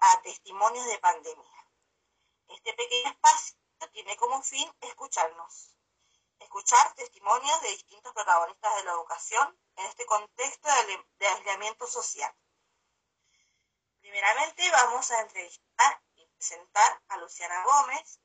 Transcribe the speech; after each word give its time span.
a 0.00 0.22
Testimonios 0.22 0.86
de 0.86 0.98
Pandemia. 0.98 1.66
Este 2.48 2.72
pequeño 2.74 3.10
espacio 3.10 3.56
tiene 3.92 4.16
como 4.16 4.42
fin 4.42 4.70
escucharnos, 4.80 5.76
escuchar 6.40 6.94
testimonios 6.94 7.60
de 7.62 7.70
distintos 7.70 8.12
protagonistas 8.12 8.76
de 8.76 8.84
la 8.84 8.92
educación 8.92 9.58
en 9.76 9.86
este 9.86 10.06
contexto 10.06 10.68
de 11.18 11.26
aislamiento 11.26 11.86
social. 11.86 12.34
Primeramente 14.00 14.70
vamos 14.70 15.10
a 15.10 15.20
entrevistar 15.20 16.02
y 16.16 16.26
presentar 16.26 17.02
a 17.08 17.16
Luciana 17.18 17.62
Gómez. 17.64 18.20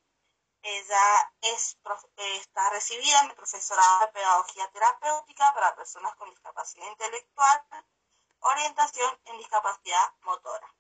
Ella 0.62 1.34
es, 1.42 1.78
está 2.18 2.70
recibida 2.70 3.20
en 3.22 3.32
el 3.32 3.36
profesorado 3.36 4.00
de 4.00 4.08
Pedagogía 4.14 4.72
Terapéutica 4.72 5.54
para 5.54 5.76
personas 5.76 6.16
con 6.16 6.30
discapacidad 6.30 6.88
intelectual, 6.88 7.66
orientación 8.40 9.20
en 9.26 9.38
discapacidad 9.40 10.14
motora. 10.22 10.74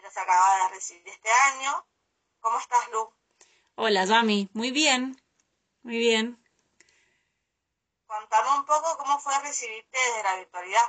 Ella 0.00 0.10
se 0.10 0.20
acaba 0.20 0.64
de 0.64 0.74
recibir 0.76 1.06
este 1.06 1.28
año. 1.28 1.86
¿Cómo 2.40 2.58
estás, 2.58 2.90
Lu? 2.90 3.12
Hola, 3.74 4.06
Yami. 4.06 4.48
Muy 4.54 4.70
bien. 4.70 5.22
Muy 5.82 5.98
bien. 5.98 6.42
Contame 8.06 8.58
un 8.58 8.64
poco 8.64 8.96
cómo 8.96 9.18
fue 9.18 9.38
recibirte 9.42 9.98
desde 9.98 10.22
la 10.22 10.36
virtualidad. 10.36 10.86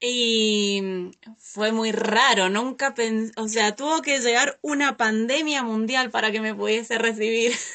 Y 0.00 1.12
fue 1.38 1.70
muy 1.70 1.92
raro, 1.92 2.50
nunca 2.50 2.92
pensé, 2.94 3.32
o 3.36 3.48
sea, 3.48 3.76
tuvo 3.76 4.02
que 4.02 4.18
llegar 4.18 4.58
una 4.60 4.96
pandemia 4.96 5.62
mundial 5.62 6.10
para 6.10 6.32
que 6.32 6.40
me 6.40 6.54
pudiese 6.54 6.98
recibir. 6.98 7.56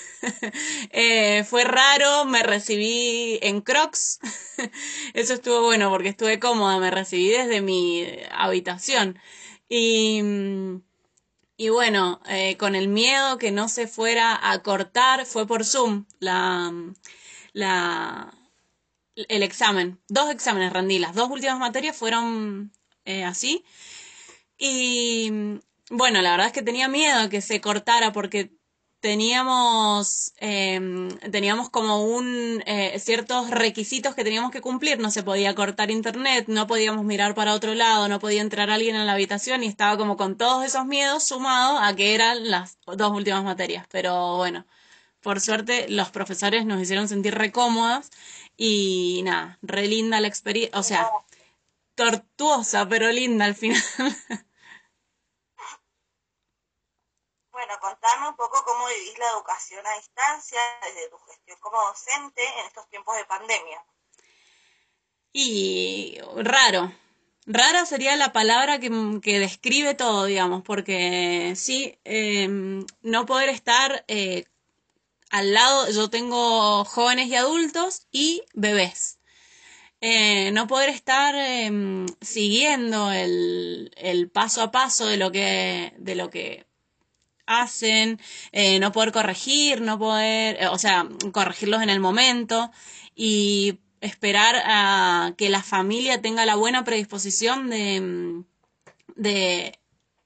Eh, 0.92 1.46
fue 1.46 1.64
raro, 1.64 2.26
me 2.26 2.44
recibí 2.44 3.40
en 3.42 3.62
Crocs. 3.62 4.20
Eso 5.14 5.34
estuvo 5.34 5.64
bueno 5.64 5.90
porque 5.90 6.10
estuve 6.10 6.40
cómoda, 6.40 6.78
me 6.80 6.92
recibí 6.92 7.30
desde 7.30 7.62
mi 7.62 8.06
habitación. 8.30 9.18
Y, 9.70 10.22
y 11.58 11.70
bueno, 11.70 12.22
eh, 12.28 12.58
con 12.58 12.76
el 12.76 12.88
miedo 12.88 13.38
que 13.38 13.52
no 13.52 13.70
se 13.70 13.88
fuera 13.88 14.52
a 14.52 14.64
cortar, 14.64 15.26
fue 15.26 15.46
por 15.46 15.64
Zoom 15.64 16.06
la, 16.20 16.74
la, 17.54 18.34
el 19.16 19.44
examen, 19.44 20.00
dos 20.08 20.32
exámenes 20.32 20.74
rendí, 20.74 21.00
las 21.00 21.16
dos 21.16 21.30
últimas 21.30 21.60
materias 21.60 21.96
fueron 21.96 22.72
eh, 23.06 23.24
así. 23.24 23.64
Y 24.58 25.32
bueno, 25.92 26.22
la 26.22 26.32
verdad 26.32 26.48
es 26.48 26.54
que 26.54 26.62
tenía 26.62 26.88
miedo 26.88 27.30
que 27.30 27.42
se 27.42 27.62
cortara 27.62 28.12
porque 28.12 28.52
teníamos, 29.00 30.34
em, 30.38 31.10
teníamos 31.32 31.70
como 31.70 32.06
un 32.06 32.62
eh, 32.66 33.00
ciertos 33.00 33.50
requisitos 33.50 34.16
que 34.16 34.24
teníamos 34.24 34.52
que 34.52 34.62
cumplir. 34.62 35.00
No 35.00 35.12
se 35.12 35.24
podía 35.24 35.56
cortar 35.56 35.92
internet, 35.92 36.46
no 36.48 36.68
podíamos 36.68 37.06
mirar 37.06 37.36
para 37.36 37.54
otro 37.54 37.76
lado, 37.76 38.08
no 38.08 38.20
podía 38.20 38.42
entrar 38.42 38.70
alguien 38.70 38.96
en 38.96 39.06
la 39.06 39.14
habitación 39.14 39.64
y 39.64 39.68
estaba 39.68 39.98
como 39.98 40.18
con 40.18 40.38
todos 40.38 40.66
esos 40.66 40.86
miedos 40.86 41.24
sumados 41.24 41.80
a 41.82 41.96
que 41.96 42.16
eran 42.16 42.50
las 42.50 42.78
dos 42.86 43.12
últimas 43.12 43.44
materias. 43.44 43.86
Pero 43.90 44.38
bueno, 44.38 44.66
por 45.22 45.42
suerte 45.42 45.88
los 45.90 46.10
profesores 46.12 46.66
nos 46.66 46.82
hicieron 46.82 47.08
sentir 47.08 47.36
recómodas 47.36 48.12
y 48.58 49.22
nada, 49.24 49.60
re 49.62 49.88
linda 49.88 50.20
la 50.22 50.28
experiencia, 50.28 50.80
o 50.80 50.84
sea, 50.84 51.10
tortuosa, 51.96 52.88
pero 52.90 53.12
linda 53.12 53.46
al 53.46 53.56
final. 53.56 53.82
Bueno, 57.60 57.78
contame 57.82 58.30
un 58.30 58.38
poco 58.38 58.64
cómo 58.64 58.88
vivís 58.88 59.20
la 59.20 59.32
educación 59.32 59.86
a 59.86 59.94
distancia 59.96 60.62
desde 60.82 61.10
tu 61.10 61.18
gestión 61.18 61.58
como 61.60 61.78
docente 61.88 62.42
en 62.42 62.66
estos 62.68 62.88
tiempos 62.88 63.18
de 63.18 63.26
pandemia. 63.26 63.84
Y 65.34 66.18
raro. 66.38 66.90
Rara 67.46 67.86
sería 67.86 68.16
la 68.16 68.32
palabra 68.32 68.80
que, 68.80 69.40
describe 69.40 69.94
todo, 69.94 70.24
digamos, 70.24 70.64
porque 70.64 71.52
sí, 71.58 72.00
em, 72.06 72.86
no 73.02 73.26
poder 73.26 73.50
estar 73.50 74.06
eh, 74.08 74.46
al 75.30 75.54
lado, 75.54 75.92
yo 75.92 76.10
tengo 76.10 76.86
jóvenes 76.86 77.28
y 77.28 77.36
adultos 77.36 78.08
y 78.10 78.46
bebés. 78.54 79.20
Eh, 80.00 80.52
no 80.54 80.66
poder 80.68 80.88
estar 80.88 81.36
em, 81.36 82.06
siguiendo 82.22 83.12
el, 83.12 83.92
el, 83.98 84.30
paso 84.32 84.62
a 84.62 84.72
paso 84.72 85.08
de 85.08 85.18
lo 85.18 85.30
que, 85.34 85.94
de 85.98 86.16
lo 86.16 86.30
que 86.30 86.69
hacen, 87.50 88.20
eh, 88.52 88.80
no 88.80 88.92
poder 88.92 89.12
corregir, 89.12 89.82
no 89.82 89.98
poder, 90.00 90.58
eh, 90.62 90.68
o 90.68 90.78
sea, 90.78 91.08
corregirlos 91.34 91.82
en 91.82 91.90
el 91.90 92.00
momento 92.00 92.72
y 93.16 93.80
esperar 94.02 94.62
a 94.66 95.34
que 95.38 95.50
la 95.50 95.64
familia 95.64 96.22
tenga 96.22 96.46
la 96.46 96.56
buena 96.56 96.84
predisposición 96.86 97.70
de, 97.70 98.02
mm, 98.02 98.46
de 99.16 99.80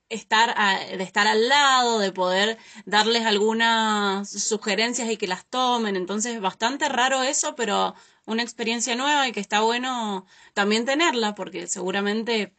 estar, 0.09 0.55
de 0.97 1.03
estar 1.03 1.27
al 1.27 1.47
lado, 1.49 1.99
de 1.99 2.11
poder 2.11 2.57
darles 2.85 3.25
algunas 3.25 4.29
sugerencias 4.29 5.09
y 5.09 5.17
que 5.17 5.27
las 5.27 5.45
tomen. 5.45 5.95
Entonces, 5.95 6.39
bastante 6.41 6.89
raro 6.89 7.23
eso, 7.23 7.55
pero 7.55 7.95
una 8.25 8.43
experiencia 8.43 8.95
nueva 8.95 9.27
y 9.27 9.31
que 9.31 9.39
está 9.39 9.61
bueno 9.61 10.25
también 10.53 10.85
tenerla 10.85 11.35
porque 11.35 11.67
seguramente 11.67 12.53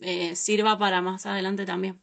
eh, 0.00 0.36
sirva 0.36 0.78
para 0.78 1.00
más 1.02 1.26
adelante 1.26 1.66
también 1.66 2.00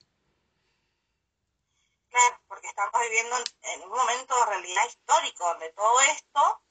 estamos 2.67 3.01
viviendo 3.01 3.35
en 3.61 3.83
un 3.83 3.89
momento 3.89 4.35
de 4.35 4.45
realidad 4.45 4.87
histórico 4.87 5.45
donde 5.45 5.71
todo 5.73 5.99
esto 6.01 6.61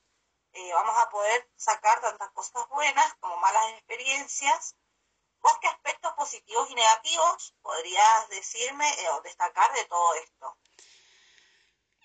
eh, 0.52 0.72
vamos 0.72 0.96
a 0.98 1.10
poder 1.10 1.48
sacar 1.56 2.00
tantas 2.00 2.30
cosas 2.30 2.68
buenas 2.68 3.14
como 3.20 3.36
malas 3.38 3.72
experiencias. 3.72 4.76
¿Vos 5.40 5.52
qué 5.60 5.68
aspectos 5.68 6.12
positivos 6.14 6.70
y 6.70 6.74
negativos 6.74 7.54
podrías 7.62 8.28
decirme 8.30 8.88
eh, 8.88 9.08
o 9.10 9.20
destacar 9.22 9.72
de 9.74 9.84
todo 9.84 10.14
esto? 10.14 10.56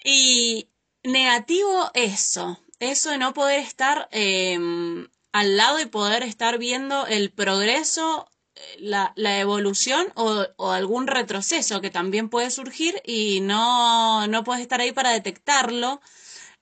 Y 0.04 0.72
negativo 1.04 1.92
eso, 1.94 2.58
eso 2.80 3.10
de 3.12 3.18
no 3.18 3.34
poder 3.34 3.60
estar 3.60 4.08
em, 4.12 5.10
al 5.32 5.58
lado 5.58 5.80
y 5.80 5.86
poder 5.86 6.24
estar 6.24 6.58
viendo 6.58 7.06
el 7.08 7.32
progreso 7.32 8.31
la, 8.80 9.14
la 9.16 9.40
evolución 9.40 10.08
o, 10.16 10.46
o, 10.58 10.72
algún 10.72 11.08
retroceso 11.08 11.82
que 11.82 11.90
también 11.90 12.30
puede 12.30 12.52
surgir 12.52 13.02
y 13.06 13.40
no, 13.42 14.28
no 14.28 14.44
puedes 14.44 14.62
estar 14.62 14.82
ahí 14.82 14.92
para 14.92 15.12
detectarlo. 15.12 16.02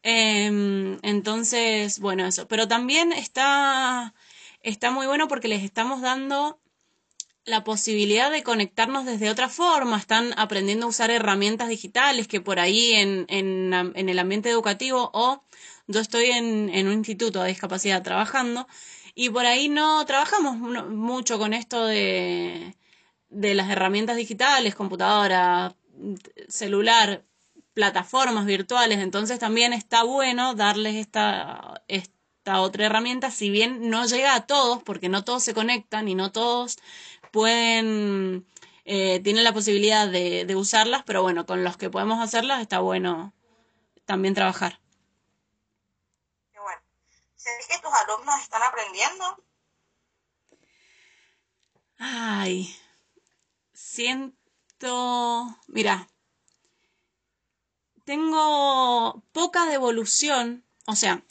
Em, 0.03 0.99
entonces, 1.03 1.99
bueno, 1.99 2.25
eso. 2.25 2.47
Pero 2.47 2.67
también 2.67 3.11
está, 3.11 4.13
está 4.61 4.91
muy 4.91 5.07
bueno 5.07 5.27
porque 5.27 5.47
les 5.47 5.63
estamos 5.63 6.01
dando 6.01 6.59
la 7.45 7.63
posibilidad 7.63 8.31
de 8.31 8.43
conectarnos 8.43 9.05
desde 9.05 9.29
otra 9.29 9.49
forma, 9.49 9.97
están 9.97 10.33
aprendiendo 10.37 10.85
a 10.85 10.89
usar 10.89 11.09
herramientas 11.09 11.69
digitales 11.69 12.27
que 12.27 12.41
por 12.41 12.59
ahí 12.59 12.93
en, 12.93 13.25
en, 13.29 13.73
en 13.73 14.09
el 14.09 14.19
ambiente 14.19 14.49
educativo 14.49 15.09
o 15.13 15.43
yo 15.87 15.99
estoy 15.99 16.25
en, 16.27 16.69
en 16.69 16.87
un 16.87 16.93
instituto 16.93 17.41
de 17.41 17.49
discapacidad 17.49 18.03
trabajando 18.03 18.67
y 19.21 19.29
por 19.29 19.45
ahí 19.45 19.67
no 19.67 20.05
trabajamos 20.05 20.55
mucho 20.55 21.37
con 21.39 21.53
esto 21.53 21.85
de, 21.85 22.77
de 23.27 23.53
las 23.53 23.69
herramientas 23.69 24.15
digitales, 24.15 24.75
computadora, 24.75 25.75
celular, 26.47 27.25
plataformas 27.73 28.45
virtuales. 28.45 28.99
Entonces 28.99 29.37
también 29.37 29.73
está 29.73 30.03
bueno 30.03 30.55
darles 30.55 30.95
esta, 30.95 31.83
esta 31.89 32.61
otra 32.61 32.85
herramienta, 32.85 33.29
si 33.29 33.49
bien 33.49 33.89
no 33.89 34.05
llega 34.05 34.35
a 34.35 34.47
todos, 34.47 34.81
porque 34.83 35.09
no 35.09 35.25
todos 35.25 35.43
se 35.43 35.53
conectan 35.53 36.07
y 36.07 36.15
no 36.15 36.31
todos 36.31 36.77
pueden, 37.33 38.45
eh, 38.85 39.19
tienen 39.21 39.43
la 39.43 39.51
posibilidad 39.51 40.07
de, 40.07 40.45
de 40.45 40.55
usarlas, 40.55 41.03
pero 41.05 41.23
bueno, 41.23 41.45
con 41.45 41.65
los 41.65 41.75
que 41.75 41.89
podemos 41.89 42.23
hacerlas 42.23 42.61
está 42.61 42.79
bueno 42.79 43.33
también 44.05 44.33
trabajar. 44.33 44.79
¿Sentís 47.49 47.67
que 47.67 47.81
tus 47.81 47.93
alumnos 47.93 48.41
están 48.41 48.61
aprendiendo? 48.61 49.43
Ay, 51.97 52.75
siento, 53.73 55.47
mira, 55.67 56.07
tengo 58.05 59.23
poca 59.31 59.65
devolución, 59.65 60.63
o 60.85 60.95
sea, 60.95 61.23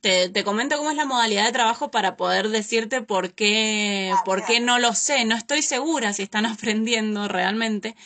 te, 0.00 0.28
te, 0.30 0.44
comento 0.44 0.78
cómo 0.78 0.90
es 0.90 0.96
la 0.96 1.04
modalidad 1.04 1.44
de 1.44 1.52
trabajo 1.52 1.90
para 1.90 2.16
poder 2.16 2.48
decirte 2.48 3.02
por 3.02 3.34
qué, 3.34 4.12
ah, 4.14 4.22
por 4.24 4.44
qué 4.44 4.60
no 4.60 4.78
lo 4.78 4.94
sé. 4.94 5.24
No 5.24 5.36
estoy 5.36 5.62
segura 5.62 6.12
si 6.12 6.22
están 6.22 6.46
aprendiendo 6.46 7.28
realmente. 7.28 7.96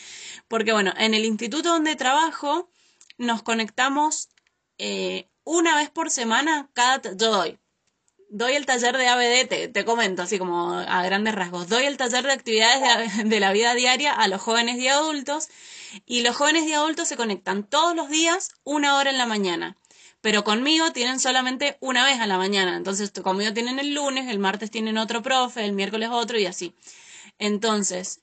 Porque 0.47 0.73
bueno, 0.73 0.93
en 0.97 1.13
el 1.13 1.25
instituto 1.25 1.69
donde 1.69 1.95
trabajo 1.95 2.69
nos 3.17 3.43
conectamos 3.43 4.29
eh, 4.77 5.29
una 5.43 5.75
vez 5.75 5.89
por 5.89 6.11
semana, 6.11 6.69
cada 6.73 7.01
yo 7.15 7.31
doy. 7.31 7.59
Doy 8.31 8.53
el 8.53 8.67
taller 8.67 8.95
de 8.95 9.07
ABD, 9.07 9.71
te, 9.71 9.85
comento 9.85 10.21
así 10.21 10.37
como 10.37 10.73
a 10.73 11.03
grandes 11.03 11.33
rasgos. 11.33 11.67
Doy 11.67 11.85
el 11.85 11.97
taller 11.97 12.23
de 12.23 12.31
actividades 12.31 13.27
de, 13.29 13.39
la 13.39 13.51
vida 13.51 13.73
diaria 13.73 14.13
a 14.13 14.27
los 14.27 14.39
jóvenes 14.39 14.77
y 14.77 14.87
adultos 14.87 15.49
y 16.05 16.21
los 16.21 16.35
jóvenes 16.35 16.65
y 16.65 16.73
adultos 16.73 17.07
se 17.07 17.17
conectan 17.17 17.63
todos 17.63 17.95
los 17.95 18.09
días 18.09 18.51
una 18.63 18.97
hora 18.97 19.09
en 19.09 19.17
la 19.17 19.25
mañana. 19.25 19.77
Pero 20.21 20.43
conmigo 20.43 20.91
tienen 20.91 21.19
solamente 21.19 21.77
una 21.79 22.05
vez 22.05 22.19
a 22.19 22.27
la 22.27 22.37
mañana. 22.37 22.77
Entonces 22.77 23.11
conmigo 23.11 23.51
tienen 23.53 23.79
el 23.79 23.95
lunes, 23.95 24.29
el 24.29 24.37
martes 24.37 24.69
tienen 24.69 24.99
otro 24.99 25.23
profe, 25.23 25.65
el 25.65 25.73
miércoles 25.73 26.09
otro 26.11 26.37
y 26.37 26.45
así. 26.45 26.75
Entonces, 27.39 28.21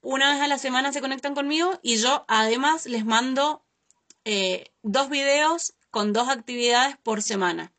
una 0.00 0.32
vez 0.32 0.40
a 0.40 0.48
la 0.48 0.58
semana 0.58 0.92
se 0.92 1.00
conectan 1.00 1.34
conmigo 1.34 1.80
y 1.82 1.96
yo 1.96 2.24
además 2.28 2.86
les 2.86 3.04
mando 3.04 3.62
eh, 4.24 4.72
dos 4.82 5.10
videos 5.10 5.74
con 5.94 6.12
dos 6.12 6.28
actividades 6.28 6.96
por 7.04 7.22
semana. 7.22 7.72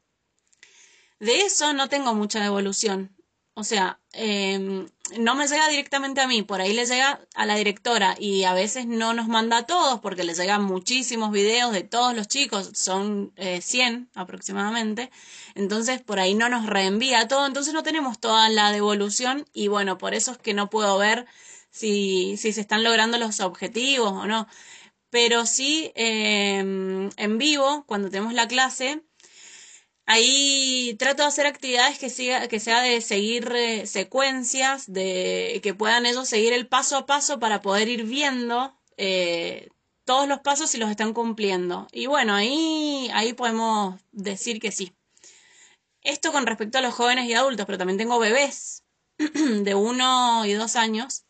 De 1.19 1.41
eso 1.41 1.73
no 1.73 1.89
tengo 1.89 2.15
mucha 2.15 2.39
devolución. 2.41 3.13
O 3.55 3.65
sea, 3.65 3.99
em, 4.13 4.87
no 5.19 5.35
me 5.35 5.47
llega 5.49 5.67
directamente 5.67 6.21
a 6.21 6.27
mí, 6.27 6.41
por 6.41 6.61
ahí 6.61 6.71
le 6.71 6.85
llega 6.85 7.19
a 7.35 7.45
la 7.45 7.55
directora 7.57 8.15
y 8.17 8.45
a 8.45 8.53
veces 8.53 8.85
no 8.87 9.13
nos 9.13 9.27
manda 9.27 9.57
a 9.57 9.65
todos 9.65 9.99
porque 9.99 10.23
le 10.23 10.33
llegan 10.33 10.63
muchísimos 10.63 11.31
videos 11.31 11.73
de 11.73 11.83
todos 11.83 12.15
los 12.15 12.29
chicos, 12.29 12.71
son 12.73 13.33
100 13.37 13.93
eh, 13.93 14.07
aproximadamente, 14.15 15.11
entonces 15.53 16.01
por 16.01 16.19
ahí 16.19 16.35
no 16.35 16.47
nos 16.47 16.65
reenvía 16.67 17.27
todo, 17.27 17.45
entonces 17.45 17.73
no 17.73 17.83
tenemos 17.83 18.19
toda 18.19 18.47
la 18.47 18.71
devolución 18.71 19.45
y 19.53 19.67
bueno, 19.67 19.97
por 19.97 20.13
eso 20.13 20.31
es 20.31 20.37
que 20.37 20.53
no 20.53 20.69
puedo 20.69 20.97
ver 20.97 21.25
si, 21.69 22.37
si 22.37 22.53
se 22.53 22.61
están 22.61 22.83
logrando 22.85 23.17
los 23.17 23.41
objetivos 23.41 24.11
o 24.11 24.25
no. 24.25 24.47
Pero 25.15 25.45
sí, 25.45 25.93
em, 25.95 27.09
en 27.15 27.37
vivo, 27.37 27.85
cuando 27.87 28.09
tenemos 28.09 28.33
la 28.33 28.49
clase, 28.49 29.01
Ahí 30.07 30.95
trato 30.99 31.23
de 31.23 31.29
hacer 31.29 31.47
actividades 31.47 31.97
que, 31.97 32.09
siga, 32.09 32.47
que 32.47 32.59
sea 32.59 32.81
de 32.81 33.01
seguir 33.01 33.51
eh, 33.55 33.87
secuencias, 33.87 34.91
de 34.91 35.59
que 35.63 35.73
puedan 35.73 36.05
ellos 36.05 36.27
seguir 36.29 36.53
el 36.53 36.67
paso 36.67 36.97
a 36.97 37.05
paso 37.07 37.39
para 37.39 37.61
poder 37.61 37.87
ir 37.87 38.03
viendo 38.03 38.77
eh, 38.97 39.69
todos 40.03 40.27
los 40.27 40.41
pasos 40.41 40.69
si 40.69 40.77
los 40.77 40.91
están 40.91 41.13
cumpliendo. 41.13 41.87
Y 41.91 42.05
bueno, 42.07 42.35
ahí, 42.35 43.09
ahí 43.13 43.33
podemos 43.33 43.99
decir 44.11 44.59
que 44.59 44.71
sí. 44.71 44.93
Esto 46.01 46.31
con 46.33 46.45
respecto 46.45 46.77
a 46.77 46.81
los 46.81 46.93
jóvenes 46.93 47.25
y 47.27 47.33
adultos, 47.33 47.65
pero 47.65 47.79
también 47.79 47.97
tengo 47.97 48.19
bebés 48.19 48.83
de 49.17 49.75
uno 49.75 50.45
y 50.45 50.53
dos 50.53 50.75
años 50.75 51.24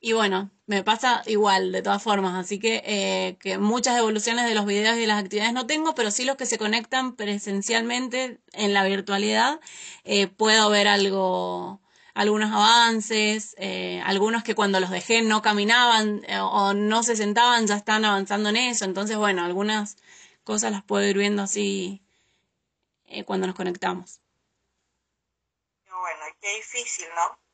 y 0.00 0.12
bueno, 0.12 0.50
me 0.66 0.84
pasa 0.84 1.22
igual, 1.26 1.72
de 1.72 1.82
todas 1.82 2.02
formas. 2.02 2.34
Así 2.36 2.60
que, 2.60 2.82
eh, 2.84 3.36
que 3.40 3.58
muchas 3.58 3.96
devoluciones 3.96 4.46
de 4.46 4.54
los 4.54 4.66
videos 4.66 4.96
y 4.96 5.00
de 5.00 5.06
las 5.08 5.22
actividades 5.22 5.52
no 5.52 5.66
tengo, 5.66 5.94
pero 5.94 6.10
sí 6.10 6.24
los 6.24 6.36
que 6.36 6.46
se 6.46 6.58
conectan 6.58 7.16
presencialmente 7.16 8.40
en 8.52 8.74
la 8.74 8.84
virtualidad, 8.84 9.60
eh, 10.04 10.28
puedo 10.28 10.70
ver 10.70 10.86
algo, 10.88 11.80
algunos 12.14 12.52
avances, 12.52 13.54
eh, 13.58 14.00
algunos 14.04 14.44
que 14.44 14.54
cuando 14.54 14.78
los 14.80 14.90
dejé 14.90 15.22
no 15.22 15.42
caminaban 15.42 16.22
o 16.42 16.74
no 16.74 17.02
se 17.02 17.16
sentaban, 17.16 17.66
ya 17.66 17.76
están 17.76 18.04
avanzando 18.04 18.50
en 18.50 18.56
eso. 18.56 18.84
Entonces, 18.84 19.16
bueno, 19.16 19.44
algunas 19.44 19.96
cosas 20.44 20.72
las 20.72 20.84
puedo 20.84 21.04
ir 21.06 21.18
viendo 21.18 21.42
así 21.42 22.02
cuando 23.26 23.46
nos 23.46 23.56
conectamos. 23.56 24.20
Bueno, 25.88 26.20
qué 26.40 26.56
difícil, 26.56 27.06
¿no? 27.16 27.47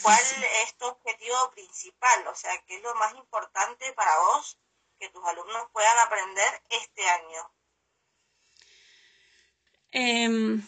¿Cuál 0.00 0.20
es 0.64 0.76
tu 0.76 0.86
objetivo 0.86 1.50
principal? 1.54 2.26
O 2.28 2.34
sea, 2.34 2.50
¿qué 2.66 2.76
es 2.76 2.82
lo 2.82 2.94
más 2.94 3.14
importante 3.14 3.92
para 3.92 4.16
vos 4.20 4.58
que 4.98 5.08
tus 5.08 5.24
alumnos 5.24 5.66
puedan 5.72 5.98
aprender 5.98 6.62
este 6.70 7.08
año? 7.08 7.50
Em, 9.90 10.66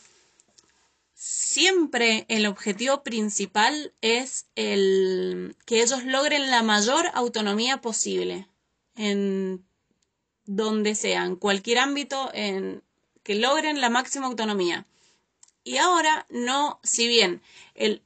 siempre 1.15 2.26
el 2.29 2.47
objetivo 2.47 3.03
principal 3.03 3.94
es 4.00 4.47
el 4.55 5.56
que 5.65 5.82
ellos 5.82 6.05
logren 6.05 6.50
la 6.50 6.62
mayor 6.62 7.11
autonomía 7.15 7.81
posible 7.81 8.49
en 8.97 9.67
donde 10.44 10.94
sea, 10.94 11.25
en 11.25 11.37
cualquier 11.37 11.79
ámbito, 11.79 12.31
en 12.35 12.82
que 13.23 13.35
logren 13.37 13.81
la 13.81 13.88
máxima 13.88 14.26
autonomía. 14.26 14.87
Y 15.62 15.79
ahora 15.79 16.26
no, 16.29 16.79
si 16.82 17.09
bien 17.09 17.43
el 17.75 18.05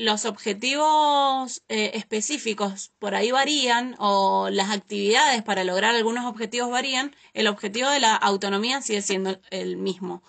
los 0.00 0.24
objetivos 0.24 1.62
eh, 1.68 1.90
específicos 1.94 2.90
por 2.98 3.14
ahí 3.14 3.32
varían 3.32 3.96
o 3.98 4.48
las 4.50 4.70
actividades 4.70 5.42
para 5.42 5.62
lograr 5.62 5.94
algunos 5.94 6.24
objetivos 6.24 6.70
varían, 6.70 7.14
el 7.34 7.46
objetivo 7.46 7.90
de 7.90 8.00
la 8.00 8.16
autonomía 8.16 8.80
sigue 8.80 9.02
siendo 9.02 9.38
el 9.50 9.76
mismo. 9.76 10.22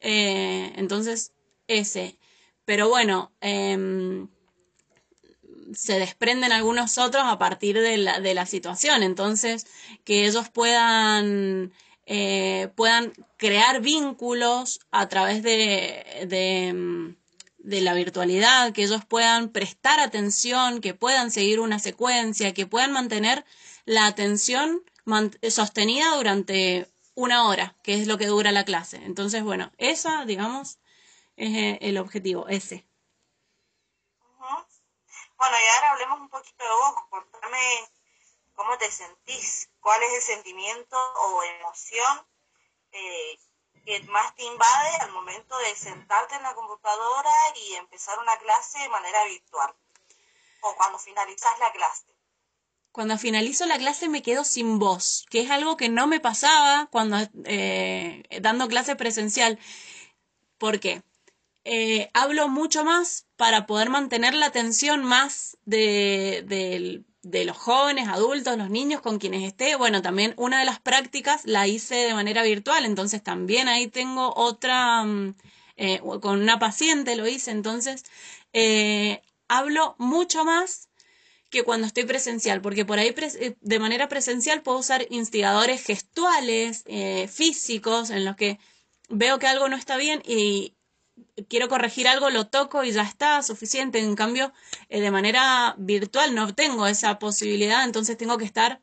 Eh, 0.00 0.72
entonces, 0.74 1.32
ese. 1.68 2.18
Pero 2.64 2.88
bueno, 2.88 3.32
em, 3.40 4.28
se 5.72 6.00
desprenden 6.00 6.50
algunos 6.50 6.98
otros 6.98 7.22
a 7.26 7.38
partir 7.38 7.78
de 7.78 7.98
la, 7.98 8.18
de 8.18 8.34
la 8.34 8.44
situación. 8.44 9.04
Entonces, 9.04 9.66
que 10.04 10.26
ellos 10.26 10.48
puedan, 10.48 11.72
eh, 12.06 12.70
puedan 12.74 13.12
crear 13.36 13.80
vínculos 13.80 14.80
a 14.90 15.08
través 15.08 15.44
de, 15.44 16.26
em, 16.68 17.16
de 17.66 17.80
la 17.80 17.94
virtualidad, 17.94 18.72
que 18.72 18.84
ellos 18.84 19.04
puedan 19.04 19.48
prestar 19.50 19.98
atención, 19.98 20.80
que 20.80 20.94
puedan 20.94 21.32
seguir 21.32 21.58
una 21.58 21.80
secuencia, 21.80 22.54
que 22.54 22.66
puedan 22.66 22.92
mantener 22.92 23.44
la 23.84 24.06
atención 24.06 24.84
sostenida 25.50 26.14
durante 26.14 26.88
una 27.16 27.48
hora, 27.48 27.76
que 27.82 27.94
es 27.94 28.06
lo 28.06 28.18
que 28.18 28.26
dura 28.26 28.52
la 28.52 28.64
clase. 28.64 28.98
Entonces, 28.98 29.42
bueno, 29.42 29.72
esa, 29.78 30.24
digamos, 30.24 30.78
es 31.36 31.56
eh, 31.56 31.78
el 31.82 31.98
objetivo, 31.98 32.46
ese. 32.46 32.86
Bueno, 35.36 35.56
y 35.60 35.68
ahora 35.74 35.90
hablemos 35.90 36.20
un 36.20 36.28
poquito 36.28 36.64
de 36.64 36.70
vos, 36.70 36.94
contame 37.10 37.90
cómo 38.54 38.78
te 38.78 38.90
sentís, 38.92 39.70
cuál 39.80 40.00
es 40.04 40.14
el 40.14 40.22
sentimiento 40.36 40.96
o 40.96 41.42
emoción 41.42 42.26
eh, 42.92 43.38
que 43.86 44.02
más 44.08 44.34
te 44.34 44.42
invade 44.42 44.96
al 45.00 45.12
momento 45.12 45.56
de 45.58 45.76
sentarte 45.76 46.34
en 46.34 46.42
la 46.42 46.54
computadora 46.54 47.30
y 47.54 47.74
empezar 47.74 48.18
una 48.18 48.36
clase 48.36 48.80
de 48.80 48.88
manera 48.88 49.24
virtual. 49.26 49.74
O 50.60 50.74
cuando 50.74 50.98
finalizas 50.98 51.58
la 51.60 51.72
clase. 51.72 52.04
Cuando 52.90 53.16
finalizo 53.16 53.64
la 53.66 53.78
clase 53.78 54.08
me 54.08 54.22
quedo 54.22 54.44
sin 54.44 54.78
voz, 54.78 55.24
que 55.30 55.40
es 55.40 55.50
algo 55.50 55.76
que 55.76 55.88
no 55.88 56.06
me 56.06 56.18
pasaba 56.18 56.88
cuando 56.90 57.18
eh, 57.44 58.24
dando 58.40 58.68
clase 58.68 58.96
presencial. 58.96 59.58
¿Por 60.58 60.80
qué? 60.80 61.02
Eh, 61.64 62.10
hablo 62.14 62.48
mucho 62.48 62.84
más 62.84 63.26
para 63.36 63.66
poder 63.66 63.90
mantener 63.90 64.34
la 64.34 64.46
atención 64.46 65.04
más 65.04 65.58
de, 65.64 66.42
del 66.46 67.04
de 67.30 67.44
los 67.44 67.56
jóvenes, 67.56 68.08
adultos, 68.08 68.56
los 68.56 68.70
niños 68.70 69.00
con 69.00 69.18
quienes 69.18 69.42
esté. 69.42 69.74
Bueno, 69.74 70.00
también 70.00 70.34
una 70.36 70.60
de 70.60 70.64
las 70.64 70.78
prácticas 70.80 71.42
la 71.44 71.66
hice 71.66 71.96
de 71.96 72.14
manera 72.14 72.42
virtual, 72.44 72.84
entonces 72.84 73.22
también 73.22 73.68
ahí 73.68 73.88
tengo 73.88 74.32
otra, 74.36 75.02
mm, 75.04 75.34
eh, 75.76 76.00
con 76.20 76.40
una 76.40 76.58
paciente 76.60 77.16
lo 77.16 77.26
hice, 77.26 77.50
entonces 77.50 78.04
eh, 78.52 79.22
hablo 79.48 79.96
mucho 79.98 80.44
más 80.44 80.88
que 81.50 81.64
cuando 81.64 81.86
estoy 81.88 82.04
presencial, 82.04 82.60
porque 82.62 82.84
por 82.84 82.98
ahí 82.98 83.12
eh, 83.16 83.56
de 83.60 83.78
manera 83.80 84.08
presencial 84.08 84.62
puedo 84.62 84.78
usar 84.78 85.06
instigadores 85.10 85.82
gestuales, 85.84 86.84
físicos, 87.28 88.10
en 88.10 88.24
los 88.24 88.36
que 88.36 88.58
veo 89.08 89.38
que 89.38 89.46
algo 89.48 89.68
no 89.68 89.76
está 89.76 89.96
bien 89.96 90.22
y, 90.24 90.75
quiero 91.48 91.68
corregir 91.68 92.08
algo, 92.08 92.30
lo 92.30 92.46
toco 92.48 92.84
y 92.84 92.92
ya 92.92 93.02
está, 93.02 93.42
suficiente. 93.42 93.98
En 94.00 94.14
cambio, 94.14 94.52
eh, 94.88 95.00
de 95.00 95.10
manera 95.10 95.74
virtual 95.78 96.34
no 96.34 96.54
tengo 96.54 96.86
esa 96.86 97.18
posibilidad, 97.18 97.84
entonces 97.84 98.16
tengo 98.16 98.38
que 98.38 98.44
estar 98.44 98.80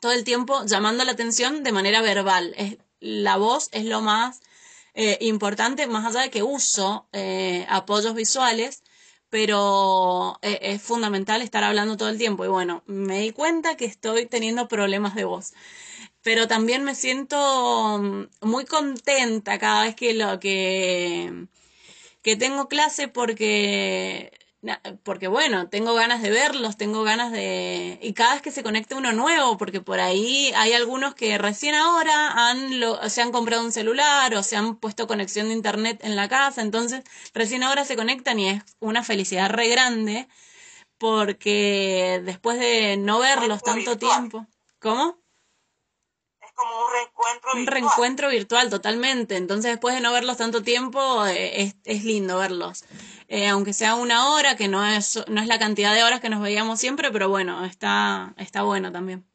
todo 0.00 0.12
el 0.12 0.24
tiempo 0.24 0.64
llamando 0.66 1.04
la 1.04 1.12
atención 1.12 1.62
de 1.62 1.72
manera 1.72 2.02
verbal. 2.02 2.54
Es, 2.56 2.78
la 3.00 3.36
voz 3.36 3.68
es 3.72 3.84
lo 3.84 4.00
más 4.00 4.40
eh, 4.94 5.18
importante, 5.20 5.86
más 5.86 6.06
allá 6.06 6.22
de 6.22 6.30
que 6.30 6.42
uso 6.42 7.08
eh, 7.12 7.66
apoyos 7.68 8.14
visuales, 8.14 8.82
pero 9.30 10.38
es 10.42 10.80
fundamental 10.80 11.42
estar 11.42 11.64
hablando 11.64 11.96
todo 11.96 12.08
el 12.08 12.18
tiempo. 12.18 12.44
Y 12.44 12.48
bueno, 12.48 12.84
me 12.86 13.18
di 13.18 13.32
cuenta 13.32 13.76
que 13.76 13.84
estoy 13.84 14.26
teniendo 14.26 14.68
problemas 14.68 15.16
de 15.16 15.24
voz 15.24 15.54
pero 16.24 16.48
también 16.48 16.82
me 16.84 16.94
siento 16.94 17.98
mm, 18.00 18.28
muy 18.42 18.64
contenta 18.64 19.58
cada 19.58 19.84
vez 19.84 19.94
que 19.94 20.14
lo 20.14 20.40
que 20.40 21.46
que 22.24 22.36
tengo 22.36 22.68
clase 22.68 23.06
porque 23.06 24.32
porque 25.02 25.28
bueno, 25.28 25.68
tengo 25.68 25.92
ganas 25.92 26.22
de 26.22 26.30
verlos, 26.30 26.78
tengo 26.78 27.02
ganas 27.02 27.30
de... 27.32 27.98
Y 28.00 28.14
cada 28.14 28.32
vez 28.32 28.42
que 28.42 28.50
se 28.50 28.62
conecte 28.62 28.94
uno 28.94 29.12
nuevo, 29.12 29.58
porque 29.58 29.82
por 29.82 30.00
ahí 30.00 30.52
hay 30.56 30.72
algunos 30.72 31.14
que 31.14 31.36
recién 31.36 31.74
ahora 31.74 32.48
han 32.48 32.80
lo, 32.80 33.08
se 33.10 33.20
han 33.20 33.30
comprado 33.30 33.62
un 33.62 33.72
celular 33.72 34.34
o 34.34 34.42
se 34.42 34.56
han 34.56 34.76
puesto 34.76 35.06
conexión 35.06 35.48
de 35.48 35.54
internet 35.54 36.00
en 36.02 36.16
la 36.16 36.28
casa, 36.28 36.62
entonces 36.62 37.02
recién 37.34 37.62
ahora 37.62 37.84
se 37.84 37.96
conectan 37.96 38.38
y 38.40 38.48
es 38.48 38.62
una 38.80 39.04
felicidad 39.04 39.50
re 39.50 39.68
grande, 39.68 40.28
porque 40.96 42.22
después 42.24 42.58
de 42.58 42.96
no 42.96 43.18
verlos 43.18 43.62
tanto 43.62 43.98
tiempo... 43.98 44.46
¿Cómo? 44.78 45.23
Como 46.54 46.86
un 46.86 46.92
reencuentro 46.92 47.54
virtual. 47.54 47.58
Un 47.58 47.66
reencuentro 47.66 48.28
virtual, 48.28 48.70
totalmente. 48.70 49.36
Entonces, 49.36 49.72
después 49.72 49.94
de 49.94 50.00
no 50.00 50.12
verlos 50.12 50.36
tanto 50.36 50.62
tiempo, 50.62 51.26
eh, 51.26 51.74
es, 51.84 52.04
lindo 52.04 52.38
verlos. 52.38 52.84
Eh, 53.28 53.48
aunque 53.48 53.72
sea 53.72 53.94
una 53.94 54.32
hora, 54.32 54.56
que 54.56 54.68
no 54.68 54.86
es, 54.86 55.24
no 55.28 55.40
es 55.40 55.46
la 55.46 55.58
cantidad 55.58 55.94
de 55.94 56.04
horas 56.04 56.20
que 56.20 56.28
nos 56.28 56.40
veíamos 56.40 56.80
siempre, 56.80 57.10
pero 57.10 57.28
bueno, 57.28 57.64
está, 57.64 58.34
está 58.36 58.62
bueno 58.62 58.92
también. 58.92 59.28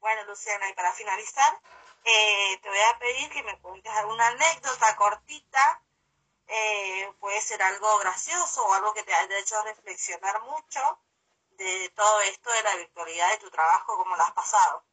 Bueno, 0.00 0.24
Luciana, 0.24 0.68
y 0.68 0.74
para 0.74 0.92
finalizar, 0.92 1.60
eh, 2.04 2.58
te 2.62 2.68
voy 2.68 2.78
a 2.78 2.98
pedir 2.98 3.30
que 3.30 3.42
me 3.44 3.58
cuentes 3.60 3.92
alguna 3.92 4.26
anécdota 4.28 4.96
cortita 4.96 5.82
eh, 6.48 7.12
puede 7.20 7.40
ser 7.40 7.62
algo 7.62 7.98
gracioso 7.98 8.62
o 8.66 8.74
algo 8.74 8.92
que 8.92 9.02
te 9.04 9.14
haya 9.14 9.38
hecho 9.38 9.62
reflexionar 9.62 10.42
mucho 10.42 10.80
de 11.58 11.90
todo 11.94 12.20
esto 12.22 12.50
de 12.50 12.62
la 12.62 12.76
virtualidad 12.76 13.30
de 13.32 13.38
tu 13.38 13.50
trabajo, 13.50 13.96
¿cómo 13.96 14.16
lo 14.16 14.22
has 14.22 14.32
pasado? 14.32 14.84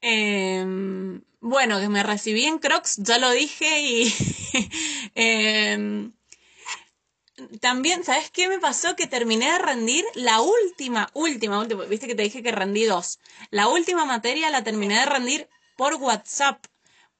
Em, 0.00 1.22
bueno, 1.40 1.80
que 1.80 1.88
me 1.88 2.02
recibí 2.02 2.44
en 2.44 2.58
Crocs, 2.58 2.96
ya 2.98 3.18
lo 3.18 3.30
dije 3.30 3.80
y 3.80 4.14
em, 5.14 6.12
también, 7.60 8.04
¿sabes 8.04 8.30
qué 8.30 8.48
me 8.48 8.58
pasó? 8.58 8.96
Que 8.96 9.06
terminé 9.06 9.50
de 9.52 9.58
rendir 9.58 10.04
la 10.14 10.40
última, 10.40 11.10
última, 11.12 11.58
última, 11.58 11.84
viste 11.84 12.06
que 12.06 12.14
te 12.14 12.22
dije 12.22 12.42
que 12.42 12.52
rendí 12.52 12.84
dos. 12.84 13.20
La 13.50 13.68
última 13.68 14.04
materia 14.04 14.50
la 14.50 14.64
terminé 14.64 14.98
de 15.00 15.06
rendir 15.06 15.48
por 15.76 15.94
WhatsApp 15.94 16.64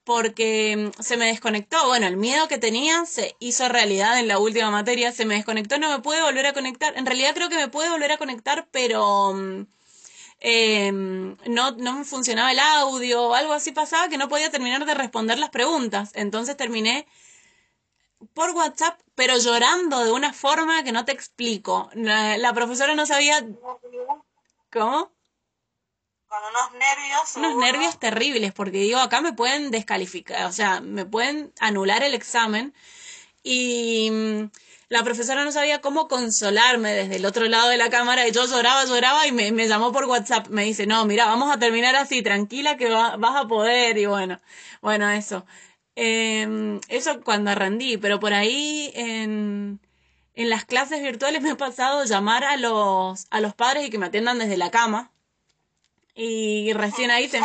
porque 0.06 0.92
mm, 0.96 1.02
se 1.02 1.18
me 1.18 1.26
desconectó. 1.26 1.86
Bueno, 1.88 2.06
el 2.06 2.16
miedo 2.16 2.48
que 2.48 2.58
tenía 2.58 3.04
se 3.04 3.36
hizo 3.40 3.68
realidad 3.68 4.18
en 4.18 4.28
la 4.28 4.38
última 4.38 4.70
materia, 4.70 5.12
se 5.12 5.26
me 5.26 5.34
desconectó, 5.34 5.78
no 5.78 5.90
me 5.90 5.98
pude 6.00 6.22
volver 6.22 6.46
a 6.46 6.54
conectar. 6.54 6.96
En 6.96 7.04
realidad 7.04 7.34
creo 7.34 7.50
que 7.50 7.56
me 7.56 7.68
pude 7.68 7.90
volver 7.90 8.12
a 8.12 8.16
conectar, 8.16 8.68
pero 8.70 9.32
em, 10.40 11.36
no, 11.46 11.72
no 11.72 11.92
me 11.98 12.04
funcionaba 12.04 12.52
el 12.52 12.60
audio 12.60 13.24
o 13.24 13.34
algo 13.34 13.52
así 13.52 13.72
pasaba 13.72 14.08
que 14.08 14.16
no 14.16 14.28
podía 14.28 14.50
terminar 14.50 14.86
de 14.86 14.94
responder 14.94 15.38
las 15.38 15.50
preguntas. 15.50 16.12
Entonces 16.14 16.56
terminé 16.56 17.06
por 18.32 18.50
WhatsApp, 18.50 19.00
pero 19.16 19.36
llorando 19.38 20.04
de 20.04 20.12
una 20.12 20.32
forma 20.32 20.84
que 20.84 20.92
no 20.92 21.04
te 21.04 21.12
explico. 21.12 21.90
La, 21.94 22.52
profesora 22.54 22.94
no 22.94 23.06
sabía... 23.06 23.44
¿Cómo? 24.72 25.10
Con 26.28 26.38
unos 26.50 26.72
nervios. 26.72 27.36
Unos 27.36 27.56
nervios 27.56 27.98
terribles, 27.98 28.52
porque 28.52 28.78
digo, 28.78 28.98
acá 28.98 29.20
me 29.20 29.32
pueden 29.32 29.70
descalificar, 29.70 30.46
o 30.46 30.52
sea, 30.52 30.80
me 30.80 31.04
pueden 31.04 31.52
anular 31.60 32.02
el 32.02 32.14
examen. 32.14 32.74
Y 33.42 34.10
mm, 34.10 34.50
la 34.88 35.04
profesora 35.04 35.44
no 35.44 35.52
sabía 35.52 35.80
cómo 35.80 36.08
consolarme 36.08 36.92
desde 36.92 37.16
el 37.16 37.26
otro 37.26 37.46
lado 37.46 37.68
de 37.68 37.76
la 37.76 37.90
cámara 37.90 38.26
y 38.26 38.32
yo 38.32 38.46
lloraba, 38.46 38.84
lloraba 38.84 39.26
y 39.26 39.32
me, 39.32 39.52
me 39.52 39.68
llamó 39.68 39.92
por 39.92 40.04
WhatsApp. 40.06 40.48
Me 40.48 40.64
dice, 40.64 40.86
no, 40.86 41.04
mira, 41.06 41.26
vamos 41.26 41.54
a 41.54 41.58
terminar 41.58 41.94
así, 41.96 42.22
tranquila 42.22 42.76
que 42.76 42.88
vas 42.90 43.36
a 43.36 43.46
poder. 43.46 43.98
Y 43.98 44.06
bueno, 44.06 44.40
bueno, 44.82 45.08
eso. 45.10 45.46
Em, 45.96 46.80
eso 46.88 47.22
cuando 47.22 47.54
rendí, 47.54 47.96
pero 47.96 48.20
por 48.20 48.34
ahí 48.34 48.92
en, 48.94 49.80
en 50.34 50.50
las 50.50 50.64
clases 50.64 51.02
virtuales 51.02 51.42
me 51.42 51.50
ha 51.52 51.56
pasado 51.56 52.04
llamar 52.04 52.44
a 52.44 52.56
los, 52.56 53.26
a 53.30 53.40
los 53.40 53.54
padres 53.54 53.86
y 53.86 53.90
que 53.90 53.98
me 53.98 54.06
atiendan 54.06 54.38
desde 54.38 54.56
la 54.56 54.70
cama. 54.70 55.10
Y 56.16 56.72
recién 56.72 57.10
ahí 57.12 57.28
se, 57.28 57.40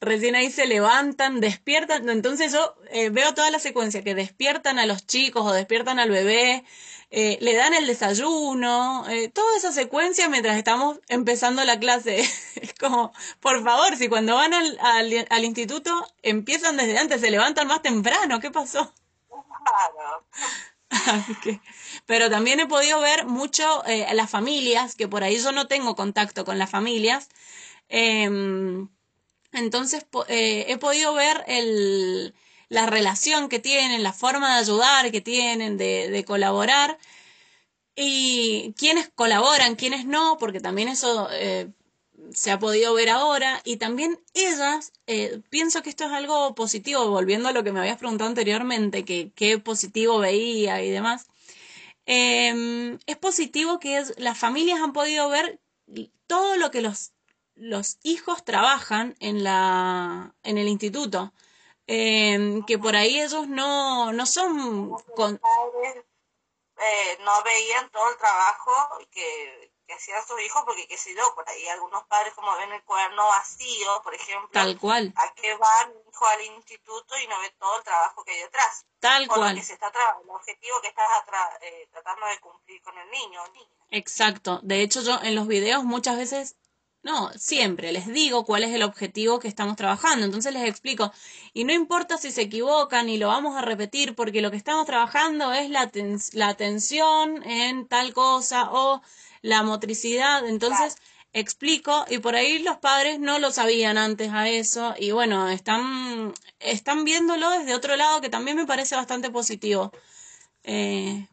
recién 0.00 0.34
ahí 0.34 0.50
se 0.50 0.66
levantan, 0.66 1.40
despiertan. 1.40 2.10
Entonces 2.10 2.52
yo 2.52 2.74
eh, 2.90 3.08
veo 3.08 3.32
toda 3.32 3.50
la 3.50 3.58
secuencia 3.58 4.02
que 4.02 4.14
despiertan 4.14 4.78
a 4.78 4.86
los 4.86 5.06
chicos 5.06 5.46
o 5.46 5.52
despiertan 5.52 5.98
al 5.98 6.10
bebé 6.10 6.64
eh, 7.10 7.38
le 7.40 7.54
dan 7.54 7.72
el 7.72 7.86
desayuno, 7.86 9.08
eh, 9.08 9.30
toda 9.30 9.56
esa 9.56 9.72
secuencia 9.72 10.28
mientras 10.28 10.58
estamos 10.58 11.00
empezando 11.08 11.64
la 11.64 11.78
clase. 11.80 12.20
es 12.56 12.74
como, 12.74 13.12
por 13.40 13.64
favor, 13.64 13.96
si 13.96 14.08
cuando 14.08 14.34
van 14.34 14.52
al, 14.52 14.78
al, 15.30 15.44
instituto 15.44 16.06
empiezan 16.22 16.76
desde 16.76 16.98
antes, 16.98 17.22
se 17.22 17.30
levantan 17.30 17.66
más 17.66 17.80
temprano, 17.80 18.40
¿qué 18.40 18.50
pasó? 18.50 18.92
Así 20.90 21.34
que, 21.42 21.60
pero 22.04 22.28
también 22.28 22.60
he 22.60 22.66
podido 22.66 23.00
ver 23.00 23.24
mucho 23.24 23.84
eh, 23.86 24.06
las 24.12 24.30
familias, 24.30 24.94
que 24.94 25.08
por 25.08 25.24
ahí 25.24 25.38
yo 25.38 25.52
no 25.52 25.66
tengo 25.66 25.96
contacto 25.96 26.44
con 26.44 26.58
las 26.58 26.70
familias. 26.70 27.28
Em, 27.88 28.88
entonces 29.52 30.06
he 30.28 30.78
podido 30.78 31.14
ver 31.14 31.44
el, 31.46 32.34
la 32.68 32.86
relación 32.86 33.48
que 33.48 33.58
tienen, 33.58 34.02
la 34.02 34.12
forma 34.12 34.54
de 34.54 34.60
ayudar 34.60 35.10
que 35.10 35.20
tienen, 35.20 35.76
de, 35.78 36.10
de 36.10 36.24
colaborar, 36.24 36.98
y 38.00 38.74
quiénes 38.76 39.10
colaboran, 39.14 39.74
quiénes 39.74 40.06
no, 40.06 40.36
porque 40.38 40.60
también 40.60 40.88
eso 40.88 41.28
eh, 41.32 41.68
se 42.32 42.52
ha 42.52 42.58
podido 42.58 42.94
ver 42.94 43.08
ahora, 43.10 43.60
y 43.64 43.76
también 43.78 44.20
ellas, 44.34 44.92
eh, 45.06 45.40
pienso 45.50 45.82
que 45.82 45.90
esto 45.90 46.04
es 46.04 46.12
algo 46.12 46.54
positivo, 46.54 47.08
volviendo 47.10 47.48
a 47.48 47.52
lo 47.52 47.64
que 47.64 47.72
me 47.72 47.80
habías 47.80 47.98
preguntado 47.98 48.28
anteriormente, 48.28 49.04
que 49.04 49.32
qué 49.34 49.58
positivo 49.58 50.18
veía 50.18 50.82
y 50.82 50.90
demás. 50.90 51.26
Em, 52.06 52.98
es 53.06 53.16
positivo 53.16 53.80
que 53.80 54.02
las 54.18 54.38
familias 54.38 54.80
han 54.80 54.92
podido 54.92 55.28
ver 55.28 55.60
todo 56.26 56.56
lo 56.56 56.70
que 56.70 56.82
los, 56.82 57.12
los 57.58 57.98
hijos 58.02 58.44
trabajan 58.44 59.16
en, 59.20 59.44
la, 59.44 60.34
en 60.42 60.58
el 60.58 60.68
instituto. 60.68 61.32
Em, 61.86 62.64
que 62.66 62.78
por 62.78 62.94
ahí 62.96 63.20
ellos 63.20 63.48
no, 63.48 64.12
no 64.12 64.26
son... 64.26 64.90
Con... 65.16 65.40
Eh, 66.80 67.18
no 67.24 67.42
veían 67.42 67.90
todo 67.90 68.08
el 68.10 68.16
trabajo 68.18 68.72
que, 69.10 69.72
que 69.88 69.94
hacían 69.94 70.24
sus 70.26 70.40
hijos, 70.42 70.62
porque 70.64 70.86
qué 70.86 70.96
sé 70.96 71.14
yo, 71.16 71.34
por 71.34 71.48
ahí 71.48 71.66
algunos 71.68 72.04
padres 72.04 72.34
como 72.34 72.54
ven 72.56 72.70
el 72.72 72.84
cuaderno 72.84 73.26
vacío, 73.26 74.00
por 74.04 74.14
ejemplo, 74.14 74.50
tal 74.52 74.78
cual. 74.78 75.12
a 75.16 75.34
qué 75.34 75.56
va 75.56 75.86
mi 75.86 76.10
hijo 76.10 76.26
al 76.26 76.42
instituto 76.42 77.18
y 77.18 77.26
no 77.26 77.40
ve 77.40 77.50
todo 77.58 77.78
el 77.78 77.84
trabajo 77.84 78.22
que 78.22 78.32
hay 78.32 78.40
detrás. 78.42 78.84
Tal 79.00 79.26
cual. 79.26 79.56
que 79.56 79.62
se 79.62 79.72
está 79.72 79.90
el 80.22 80.30
objetivo 80.30 80.80
que 80.82 80.88
estás 80.88 81.06
eh, 81.62 81.88
tratando 81.90 82.26
de 82.26 82.38
cumplir 82.38 82.82
con 82.82 82.96
el 82.98 83.10
niño 83.10 83.42
o 83.42 83.48
niña. 83.48 83.86
Exacto. 83.90 84.60
De 84.62 84.82
hecho, 84.82 85.00
yo 85.00 85.18
en 85.22 85.34
los 85.34 85.48
videos 85.48 85.82
muchas 85.84 86.16
veces 86.16 86.56
no, 87.02 87.30
siempre 87.36 87.92
les 87.92 88.06
digo 88.06 88.44
cuál 88.44 88.64
es 88.64 88.74
el 88.74 88.82
objetivo 88.82 89.38
que 89.38 89.48
estamos 89.48 89.76
trabajando. 89.76 90.26
Entonces 90.26 90.52
les 90.52 90.68
explico. 90.68 91.12
Y 91.52 91.64
no 91.64 91.72
importa 91.72 92.18
si 92.18 92.30
se 92.32 92.42
equivocan 92.42 93.08
y 93.08 93.18
lo 93.18 93.28
vamos 93.28 93.56
a 93.56 93.62
repetir 93.62 94.14
porque 94.14 94.42
lo 94.42 94.50
que 94.50 94.56
estamos 94.56 94.84
trabajando 94.86 95.52
es 95.52 95.70
la, 95.70 95.90
la 96.32 96.48
atención 96.48 97.42
en 97.44 97.86
tal 97.86 98.12
cosa 98.12 98.70
o 98.72 99.00
la 99.42 99.62
motricidad. 99.62 100.46
Entonces 100.46 100.96
explico 101.32 102.04
y 102.08 102.18
por 102.18 102.34
ahí 102.34 102.58
los 102.60 102.78
padres 102.78 103.20
no 103.20 103.38
lo 103.38 103.52
sabían 103.52 103.98
antes 103.98 104.32
a 104.32 104.48
eso 104.48 104.94
y 104.98 105.12
bueno, 105.12 105.48
están, 105.48 106.34
están 106.58 107.04
viéndolo 107.04 107.50
desde 107.50 107.74
otro 107.74 107.96
lado 107.96 108.20
que 108.20 108.30
también 108.30 108.56
me 108.56 108.66
parece 108.66 108.96
bastante 108.96 109.30
positivo 109.30 109.92
eh, 110.64 111.28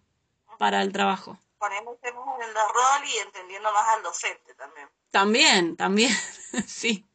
para 0.60 0.82
el 0.82 0.92
trabajo. 0.92 1.40
Ponemos 1.58 1.98
en 2.04 2.14
el 2.14 2.54
rol 2.54 3.08
y 3.08 3.18
entendiendo 3.20 3.72
más 3.72 3.96
al 3.96 4.04
docente 4.04 4.54
también. 4.56 4.88
También, 5.16 5.78
también, 5.78 6.12
sí. 6.68 7.06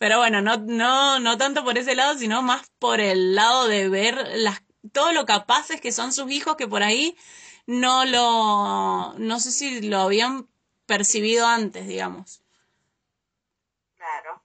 Pero 0.00 0.18
bueno, 0.18 0.42
no, 0.42 0.56
no, 0.56 1.20
no 1.20 1.38
tanto 1.38 1.62
por 1.62 1.78
ese 1.78 1.94
lado, 1.94 2.18
sino 2.18 2.42
más 2.42 2.68
por 2.80 2.98
el 2.98 3.36
lado 3.36 3.68
de 3.68 3.88
ver 3.88 4.26
las, 4.34 4.60
todo 4.92 5.12
lo 5.12 5.24
capaces 5.24 5.80
que 5.80 5.92
son 5.92 6.12
sus 6.12 6.28
hijos 6.32 6.56
que 6.56 6.66
por 6.66 6.82
ahí 6.82 7.16
no 7.64 8.04
lo, 8.06 9.14
no 9.18 9.38
sé 9.38 9.52
si 9.52 9.82
lo 9.82 10.00
habían 10.00 10.48
percibido 10.86 11.46
antes, 11.46 11.86
digamos. 11.86 12.42
Claro. 13.96 14.42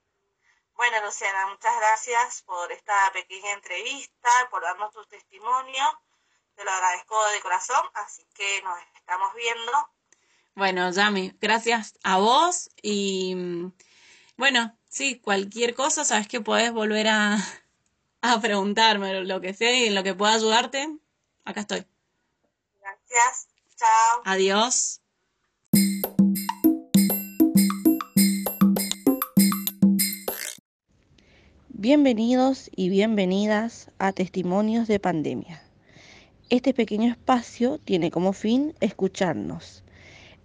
Bueno, 0.75 1.03
Luciana, 1.03 1.47
muchas 1.47 1.75
gracias 1.75 2.43
por 2.43 2.71
esta 2.71 3.11
pequeña 3.11 3.53
entrevista, 3.53 4.29
por 4.51 4.61
darnos 4.61 4.93
tu 4.93 5.03
testimonio. 5.05 5.83
Te 6.53 6.63
lo 6.63 6.69
agradezco 6.69 7.25
de 7.29 7.41
corazón, 7.41 7.89
así 7.95 8.23
que 8.35 8.61
nos 8.61 8.77
estamos 8.93 9.33
viendo 9.33 9.89
bueno, 10.55 10.91
Yami, 10.91 11.33
gracias 11.41 11.97
a 12.03 12.17
vos 12.19 12.69
y 12.81 13.35
bueno, 14.37 14.77
sí, 14.87 15.19
cualquier 15.19 15.73
cosa, 15.73 16.05
sabes 16.05 16.27
que 16.27 16.41
podés 16.41 16.71
volver 16.71 17.07
a, 17.07 17.37
a 18.21 18.39
preguntarme 18.39 19.23
lo 19.23 19.41
que 19.41 19.53
sé 19.53 19.79
y 19.79 19.85
en 19.85 19.95
lo 19.95 20.03
que 20.03 20.13
pueda 20.13 20.33
ayudarte. 20.33 20.95
Acá 21.43 21.61
estoy. 21.61 21.85
Gracias. 22.79 23.47
Chao. 23.75 24.21
Adiós. 24.25 25.01
Bienvenidos 31.69 32.69
y 32.73 32.89
bienvenidas 32.89 33.91
a 33.97 34.13
Testimonios 34.13 34.87
de 34.87 34.99
Pandemia. 34.99 35.61
Este 36.49 36.73
pequeño 36.73 37.11
espacio 37.11 37.77
tiene 37.79 38.09
como 38.09 38.31
fin 38.31 38.73
escucharnos 38.79 39.82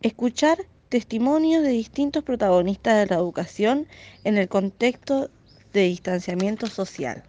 Escuchar 0.00 0.58
testimonios 0.90 1.64
de 1.64 1.70
distintos 1.70 2.22
protagonistas 2.22 2.98
de 2.98 3.06
la 3.06 3.20
educación 3.20 3.88
en 4.22 4.38
el 4.38 4.48
contexto 4.48 5.28
de 5.72 5.82
distanciamiento 5.82 6.68
social. 6.68 7.24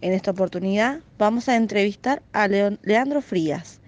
En 0.00 0.12
esta 0.12 0.32
oportunidad 0.32 1.02
vamos 1.18 1.48
a 1.48 1.54
entrevistar 1.54 2.20
a 2.32 2.48
Leandro 2.48 3.22
Frías. 3.22 3.80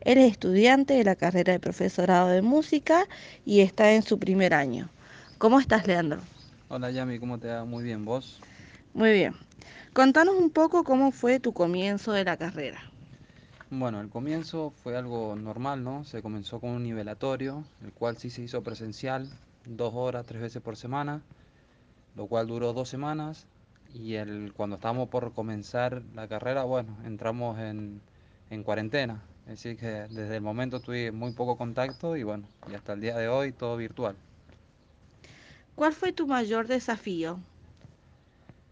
Él 0.00 0.16
es 0.16 0.32
estudiante 0.32 0.94
de 0.94 1.04
la 1.04 1.14
carrera 1.14 1.52
de 1.52 1.60
profesorado 1.60 2.28
de 2.28 2.40
música 2.40 3.06
y 3.44 3.60
está 3.60 3.92
en 3.92 4.02
su 4.02 4.18
primer 4.18 4.54
año. 4.54 4.88
¿Cómo 5.36 5.60
estás, 5.60 5.86
Leandro? 5.86 6.22
Hola, 6.68 6.90
Yami, 6.90 7.18
¿cómo 7.18 7.38
te 7.38 7.48
va? 7.48 7.66
Muy 7.66 7.84
bien, 7.84 8.06
¿vos? 8.06 8.40
Muy 8.94 9.12
bien. 9.12 9.34
Contanos 9.92 10.34
un 10.34 10.48
poco 10.48 10.82
cómo 10.82 11.12
fue 11.12 11.40
tu 11.40 11.52
comienzo 11.52 12.12
de 12.12 12.24
la 12.24 12.38
carrera. 12.38 12.91
Bueno, 13.74 14.02
el 14.02 14.10
comienzo 14.10 14.70
fue 14.82 14.98
algo 14.98 15.34
normal, 15.34 15.82
¿no? 15.82 16.04
Se 16.04 16.20
comenzó 16.20 16.60
con 16.60 16.72
un 16.72 16.82
nivelatorio, 16.82 17.64
el 17.82 17.90
cual 17.90 18.18
sí 18.18 18.28
se 18.28 18.42
hizo 18.42 18.62
presencial, 18.62 19.30
dos 19.64 19.94
horas, 19.94 20.26
tres 20.26 20.42
veces 20.42 20.60
por 20.60 20.76
semana, 20.76 21.22
lo 22.14 22.26
cual 22.26 22.48
duró 22.48 22.74
dos 22.74 22.90
semanas 22.90 23.46
y 23.94 24.16
el, 24.16 24.52
cuando 24.52 24.76
estábamos 24.76 25.08
por 25.08 25.32
comenzar 25.32 26.02
la 26.14 26.28
carrera, 26.28 26.64
bueno, 26.64 26.98
entramos 27.06 27.58
en, 27.60 28.02
en 28.50 28.62
cuarentena. 28.62 29.22
Es 29.46 29.62
decir, 29.62 29.78
que 29.78 29.86
desde 29.86 30.36
el 30.36 30.42
momento 30.42 30.80
tuve 30.80 31.10
muy 31.10 31.32
poco 31.32 31.56
contacto 31.56 32.14
y 32.18 32.24
bueno, 32.24 32.44
y 32.70 32.74
hasta 32.74 32.92
el 32.92 33.00
día 33.00 33.16
de 33.16 33.28
hoy 33.28 33.52
todo 33.52 33.78
virtual. 33.78 34.16
¿Cuál 35.76 35.94
fue 35.94 36.12
tu 36.12 36.26
mayor 36.26 36.66
desafío? 36.66 37.40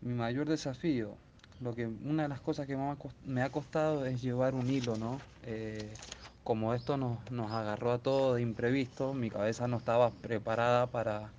Mi 0.02 0.12
mayor 0.12 0.47
desafío, 0.47 1.16
lo 1.61 1.75
que 1.75 1.87
una 1.87 2.25
de 2.25 2.29
las 2.29 2.40
cosas 2.40 2.67
que 2.67 2.76
me 3.25 3.43
ha 3.43 3.50
costado 3.52 4.07
es 4.07 4.23
llevar 4.23 4.55
un 4.55 4.71
hilo, 4.71 4.97
¿no? 4.97 5.23
Eh, 5.43 5.99
como 6.43 6.75
esto 6.75 6.97
nos, 6.97 7.19
nos 7.31 7.52
agarró 7.52 7.93
a 7.93 7.99
todos 7.99 8.37
de 8.37 8.43
imprevisto, 8.43 9.14
mi 9.14 9.31
cabeza 9.31 9.69
no 9.69 9.76
estaba 9.76 10.11
preparada 10.11 10.87
para 10.90 11.33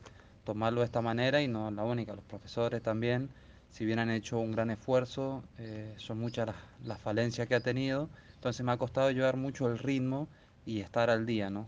tomarlo 0.43 0.81
de 0.81 0.85
esta 0.85 1.01
manera 1.01 1.41
y 1.41 1.47
no 1.47 1.71
la 1.71 1.83
única, 1.83 2.15
los 2.15 2.23
profesores 2.25 2.81
también, 2.83 3.29
si 3.71 3.85
bien 3.85 3.99
han 3.99 4.11
hecho 4.11 4.39
un 4.39 4.51
gran 4.51 4.69
esfuerzo, 4.69 5.43
eh, 5.57 5.93
son 5.97 6.19
muchas 6.19 6.47
las, 6.47 6.55
las 6.85 7.01
falencias 7.01 7.47
que 7.47 7.55
ha 7.55 7.59
tenido, 7.61 8.09
entonces 8.35 8.65
me 8.65 8.71
ha 8.71 8.77
costado 8.77 9.11
llevar 9.11 9.37
mucho 9.37 9.67
el 9.67 9.79
ritmo 9.79 10.27
y 10.65 10.81
estar 10.81 11.09
al 11.09 11.25
día, 11.25 11.49
¿no? 11.49 11.67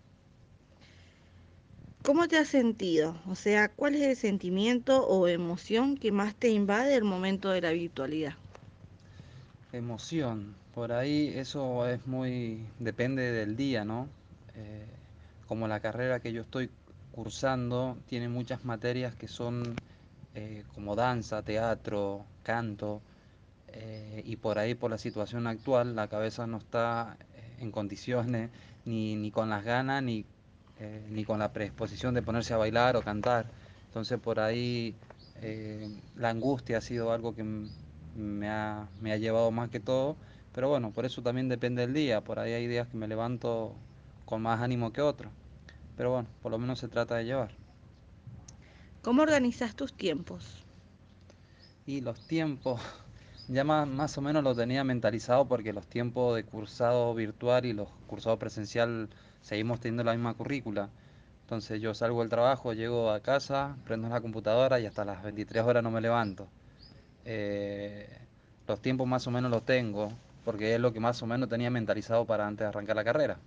¿Cómo 2.03 2.27
te 2.27 2.37
has 2.37 2.49
sentido? 2.49 3.21
O 3.27 3.35
sea, 3.35 3.69
¿cuál 3.69 3.95
es 3.95 4.01
el 4.01 4.15
sentimiento 4.15 5.07
o 5.07 5.27
emoción 5.27 5.97
que 5.97 6.11
más 6.11 6.35
te 6.35 6.49
invade 6.49 6.95
el 6.95 7.03
momento 7.03 7.49
de 7.49 7.61
la 7.61 7.71
virtualidad? 7.71 8.42
Emoción, 9.73 10.55
por 10.75 10.91
ahí 10.91 11.33
eso 11.35 11.87
es 11.87 12.05
muy, 12.05 12.63
depende 12.77 13.31
del 13.31 13.55
día, 13.55 13.83
¿no? 13.83 14.07
Eh, 14.53 14.85
como 15.47 15.67
la 15.67 15.79
carrera 15.79 16.19
que 16.19 16.31
yo 16.31 16.43
estoy 16.43 16.69
cursando 17.11 17.97
tiene 18.07 18.29
muchas 18.29 18.65
materias 18.65 19.15
que 19.15 19.27
son 19.27 19.75
eh, 20.35 20.63
como 20.75 20.95
danza, 20.95 21.41
teatro, 21.41 22.23
canto, 22.43 23.01
eh, 23.69 24.21
y 24.23 24.35
por 24.35 24.59
ahí 24.59 24.75
por 24.75 24.91
la 24.91 24.99
situación 24.99 25.47
actual 25.47 25.95
la 25.95 26.07
cabeza 26.07 26.45
no 26.45 26.57
está 26.57 27.17
en 27.59 27.71
condiciones 27.71 28.51
ni, 28.85 29.15
ni 29.15 29.31
con 29.31 29.49
las 29.49 29.63
ganas 29.63 30.03
ni, 30.03 30.23
ni 31.09 31.25
con 31.25 31.39
la 31.39 31.51
predisposición 31.51 32.13
de 32.13 32.21
ponerse 32.21 32.53
a 32.53 32.57
bailar 32.57 32.95
o 32.95 33.01
cantar. 33.01 33.47
Entonces 33.87 34.19
por 34.19 34.39
ahí 34.39 34.93
la 36.15 36.29
angustia 36.29 36.77
ha 36.77 36.81
sido 36.81 37.11
algo 37.11 37.33
que 37.33 37.43
me 38.15 38.49
ha, 38.49 38.87
me 39.01 39.11
ha 39.11 39.17
llevado 39.17 39.51
más 39.51 39.69
que 39.69 39.79
todo, 39.79 40.15
pero 40.53 40.69
bueno, 40.69 40.91
por 40.91 41.05
eso 41.05 41.21
también 41.21 41.49
depende 41.49 41.81
del 41.81 41.93
día. 41.93 42.21
Por 42.21 42.39
ahí 42.39 42.53
hay 42.53 42.67
días 42.67 42.87
que 42.87 42.97
me 42.97 43.07
levanto 43.07 43.75
con 44.25 44.41
más 44.41 44.61
ánimo 44.61 44.93
que 44.93 45.01
otros, 45.01 45.31
pero 45.97 46.11
bueno, 46.11 46.27
por 46.41 46.51
lo 46.51 46.59
menos 46.59 46.79
se 46.79 46.87
trata 46.87 47.15
de 47.15 47.25
llevar. 47.25 47.51
¿Cómo 49.01 49.21
organizas 49.21 49.75
tus 49.75 49.93
tiempos? 49.93 50.63
Y 51.85 52.01
los 52.01 52.25
tiempos, 52.27 52.81
ya 53.49 53.63
más, 53.63 53.87
más 53.87 54.17
o 54.17 54.21
menos 54.21 54.43
lo 54.43 54.55
tenía 54.55 54.83
mentalizado 54.83 55.47
porque 55.47 55.73
los 55.73 55.87
tiempos 55.87 56.35
de 56.35 56.45
cursado 56.45 57.13
virtual 57.13 57.65
y 57.65 57.73
los 57.73 57.89
cursados 58.07 58.39
presencial 58.39 59.09
seguimos 59.41 59.81
teniendo 59.81 60.03
la 60.03 60.13
misma 60.13 60.33
currícula. 60.35 60.89
Entonces 61.41 61.81
yo 61.81 61.93
salgo 61.93 62.21
del 62.21 62.29
trabajo, 62.29 62.73
llego 62.73 63.11
a 63.11 63.19
casa, 63.19 63.75
prendo 63.83 64.07
la 64.07 64.21
computadora 64.21 64.79
y 64.79 64.85
hasta 64.85 65.03
las 65.03 65.21
23 65.23 65.63
horas 65.65 65.83
no 65.83 65.91
me 65.91 65.99
levanto. 65.99 66.47
Eh, 67.25 68.27
los 68.67 68.81
tiempos 68.81 69.07
más 69.07 69.27
o 69.27 69.31
menos 69.31 69.51
los 69.51 69.65
tengo 69.65 70.19
porque 70.43 70.75
es 70.75 70.79
lo 70.81 70.93
que 70.93 70.99
más 70.99 71.21
o 71.23 71.27
menos 71.27 71.49
tenía 71.49 71.69
mentalizado 71.71 72.25
para 72.27 72.47
antes 72.47 72.65
de 72.65 72.69
arrancar 72.69 72.95
la 72.95 73.03
carrera. 73.05 73.39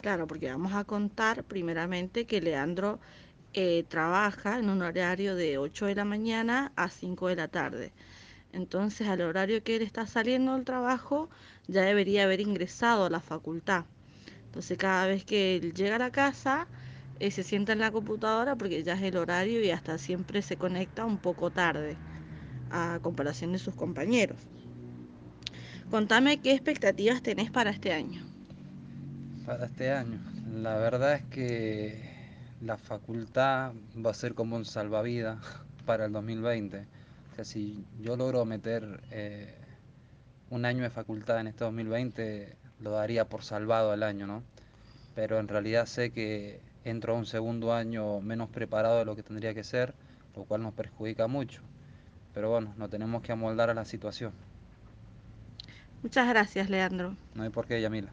Claro, 0.00 0.26
porque 0.28 0.50
vamos 0.50 0.74
a 0.74 0.84
contar 0.84 1.44
primeramente 1.44 2.26
que 2.26 2.40
Leandro 2.40 3.00
eh, 3.54 3.84
trabaja 3.84 4.58
en 4.58 4.68
un 4.70 4.82
horario 4.82 5.34
de 5.36 5.58
8 5.58 5.86
de 5.86 5.94
la 5.96 6.04
mañana 6.04 6.72
a 6.76 6.90
5 6.90 7.28
de 7.28 7.36
la 7.36 7.48
tarde. 7.48 7.94
Entonces, 8.52 9.08
al 9.08 9.22
horario 9.22 9.62
que 9.64 9.76
él 9.76 9.82
está 9.82 10.06
saliendo 10.06 10.54
del 10.54 10.64
trabajo, 10.64 11.30
ya 11.68 11.82
debería 11.82 12.24
haber 12.24 12.40
ingresado 12.40 13.06
a 13.06 13.10
la 13.10 13.20
facultad. 13.20 13.86
Entonces, 14.46 14.78
cada 14.78 15.06
vez 15.08 15.24
que 15.24 15.56
él 15.56 15.74
llega 15.74 15.96
a 15.96 15.98
la 15.98 16.10
casa, 16.12 16.68
eh, 17.16 17.30
se 17.30 17.42
sienta 17.44 17.72
en 17.72 17.80
la 17.80 17.92
computadora 17.92 18.56
porque 18.56 18.82
ya 18.84 18.94
es 18.94 19.02
el 19.02 19.16
horario 19.16 19.62
y 19.64 19.70
hasta 19.70 19.98
siempre 19.98 20.42
se 20.42 20.58
conecta 20.58 21.04
un 21.06 21.18
poco 21.20 21.52
tarde 21.52 22.00
a 22.74 22.98
comparación 23.00 23.52
de 23.52 23.60
sus 23.60 23.74
compañeros. 23.74 24.36
Contame 25.90 26.40
qué 26.40 26.52
expectativas 26.52 27.22
tenés 27.22 27.52
para 27.52 27.70
este 27.70 27.92
año. 27.92 28.26
Para 29.46 29.66
este 29.66 29.92
año, 29.92 30.18
la 30.52 30.76
verdad 30.76 31.14
es 31.14 31.22
que 31.26 32.02
la 32.60 32.76
facultad 32.76 33.72
va 34.04 34.10
a 34.10 34.14
ser 34.14 34.34
como 34.34 34.56
un 34.56 34.64
salvavidas 34.64 35.38
para 35.86 36.06
el 36.06 36.12
2020. 36.12 36.80
O 36.80 37.34
sea, 37.36 37.44
si 37.44 37.84
yo 38.00 38.16
logro 38.16 38.44
meter 38.44 39.02
eh, 39.12 39.54
un 40.50 40.64
año 40.64 40.82
de 40.82 40.90
facultad 40.90 41.38
en 41.40 41.46
este 41.46 41.62
2020, 41.64 42.56
lo 42.80 42.90
daría 42.90 43.28
por 43.28 43.44
salvado 43.44 43.94
el 43.94 44.02
año, 44.02 44.26
¿no? 44.26 44.42
Pero 45.14 45.38
en 45.38 45.46
realidad 45.46 45.86
sé 45.86 46.10
que 46.10 46.60
entro 46.84 47.14
a 47.14 47.18
un 47.18 47.26
segundo 47.26 47.72
año 47.72 48.20
menos 48.20 48.48
preparado 48.48 48.98
de 48.98 49.04
lo 49.04 49.14
que 49.14 49.22
tendría 49.22 49.54
que 49.54 49.62
ser, 49.62 49.94
lo 50.34 50.42
cual 50.42 50.62
nos 50.62 50.74
perjudica 50.74 51.28
mucho. 51.28 51.62
Pero 52.34 52.50
bueno, 52.50 52.74
nos 52.76 52.90
tenemos 52.90 53.22
que 53.22 53.30
amoldar 53.30 53.70
a 53.70 53.74
la 53.74 53.84
situación. 53.84 54.32
Muchas 56.02 56.28
gracias, 56.28 56.68
Leandro. 56.68 57.16
No 57.34 57.44
hay 57.44 57.50
por 57.50 57.66
qué, 57.66 57.80
Yamila. 57.80 58.12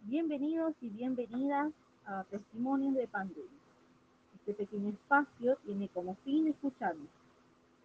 Bienvenidos 0.00 0.74
y 0.80 0.88
bienvenidas 0.88 1.72
a 2.06 2.24
Testimonios 2.24 2.94
de 2.94 3.06
Pandemia. 3.06 3.50
Este 4.34 4.54
pequeño 4.54 4.88
espacio 4.88 5.56
tiene 5.66 5.88
como 5.88 6.16
fin 6.24 6.48
escucharnos, 6.48 7.06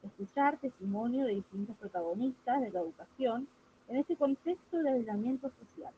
escuchar 0.02 0.58
testimonio 0.60 1.26
de 1.26 1.36
distintos 1.36 1.76
protagonistas 1.76 2.62
de 2.62 2.72
la 2.72 2.80
educación 2.80 3.50
en 3.90 3.98
este 3.98 4.16
contexto 4.16 4.78
de 4.78 4.92
aislamiento 4.92 5.52
social. 5.60 5.94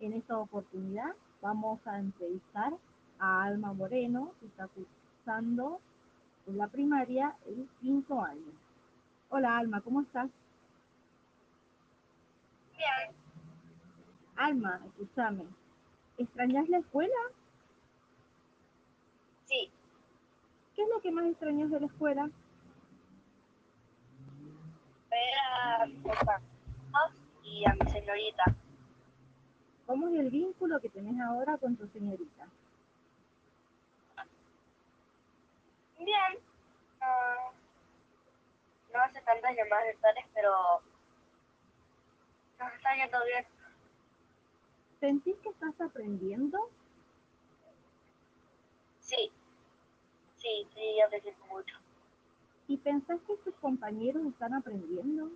En 0.00 0.12
esta 0.12 0.38
oportunidad 0.38 1.14
vamos 1.40 1.80
a 1.86 1.98
entrevistar 1.98 2.74
a 3.18 3.44
Alma 3.44 3.72
Moreno, 3.72 4.32
que 4.40 4.46
está 4.46 4.68
cursando 4.68 5.80
en 6.46 6.58
la 6.58 6.68
primaria 6.68 7.36
el 7.46 7.68
quinto 7.80 8.22
año. 8.22 8.52
Hola 9.28 9.58
Alma, 9.58 9.80
¿cómo 9.80 10.02
estás? 10.02 10.30
Bien, 12.76 13.16
Alma, 14.36 14.80
escúchame, 14.86 15.44
¿extrañas 16.18 16.68
la 16.68 16.78
escuela? 16.78 17.14
sí, 19.44 19.70
¿Qué 20.74 20.82
es 20.82 20.88
lo 20.88 21.00
que 21.00 21.10
más 21.10 21.26
extrañas 21.26 21.70
de 21.70 21.80
la 21.80 21.86
escuela? 21.86 22.30
ver 25.10 25.80
a 25.80 25.86
mis 25.86 26.02
compañeros 26.02 27.12
y 27.42 27.64
a 27.64 27.74
mi 27.74 27.90
señorita. 27.90 28.44
¿Cómo 29.86 30.08
es 30.08 30.18
el 30.18 30.30
vínculo 30.30 30.80
que 30.80 30.88
tenés 30.88 31.18
ahora 31.20 31.56
con 31.58 31.76
tu 31.76 31.86
señorita? 31.88 32.48
Bien, 35.98 36.38
no, 37.00 37.52
no 38.92 39.00
hace 39.02 39.20
tantas 39.22 39.56
llamadas 39.56 39.86
virtuales, 39.86 40.24
pero 40.34 40.82
nos 42.58 42.72
está 42.74 42.94
yendo 42.96 43.24
bien. 43.24 43.46
¿Sentís 45.00 45.36
que 45.38 45.48
estás 45.50 45.80
aprendiendo? 45.80 46.70
Sí, 49.00 49.30
sí, 50.36 50.66
sí, 50.74 51.00
aprendiendo 51.00 51.44
mucho. 51.46 51.76
¿Y 52.68 52.76
pensás 52.78 53.20
que 53.26 53.36
tus 53.38 53.54
compañeros 53.56 54.24
están 54.26 54.54
aprendiendo? 54.54 55.30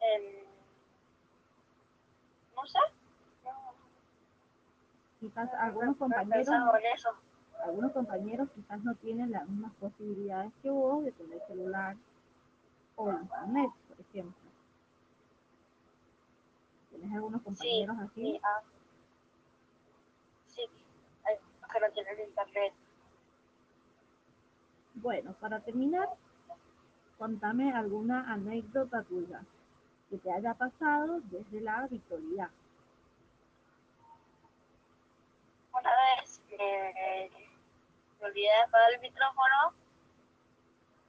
Em, 0.00 0.44
no 2.56 2.66
sé, 2.66 2.78
Quizás 5.22 5.52
no, 5.52 5.58
algunos 5.60 5.96
compañeros, 5.98 6.48
algunos 7.64 7.92
compañeros 7.92 8.48
quizás 8.56 8.82
no 8.82 8.92
tienen 8.96 9.30
las 9.30 9.48
mismas 9.48 9.72
posibilidades 9.74 10.52
que 10.60 10.68
vos 10.68 11.04
de 11.04 11.12
tener 11.12 11.40
celular 11.46 11.96
o 12.96 13.08
internet, 13.12 13.70
por 13.88 14.00
ejemplo. 14.00 14.50
¿Tenés 16.90 17.12
algunos 17.12 17.40
Sí, 17.40 17.44
compañeros 17.44 17.96
así? 18.00 18.20
sí, 18.22 18.40
ah, 18.42 18.62
sí, 20.48 20.62
hay 21.24 21.36
que 21.72 21.80
no 21.80 21.90
tienen 21.92 22.20
internet. 22.28 22.72
Bueno, 24.94 25.34
para 25.34 25.60
terminar, 25.60 26.08
contame 27.16 27.72
alguna 27.72 28.32
anécdota 28.32 29.04
tuya 29.04 29.44
que 30.10 30.18
te 30.18 30.32
haya 30.32 30.54
pasado 30.54 31.20
desde 31.30 31.60
la 31.60 31.86
virtualidad. 31.86 32.50
Una 35.72 35.90
me, 36.62 38.26
olvidé 38.26 38.46
de 38.46 38.62
apagar 38.62 38.92
el 38.94 39.00
micrófono 39.00 39.74